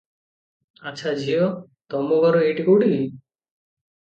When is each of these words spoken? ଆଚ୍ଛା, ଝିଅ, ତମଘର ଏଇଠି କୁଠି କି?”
ଆଚ୍ଛା, 0.91 1.13
ଝିଅ, 1.23 1.49
ତମଘର 1.95 2.41
ଏଇଠି 2.47 2.67
କୁଠି 2.71 2.89
କି?” 2.97 3.01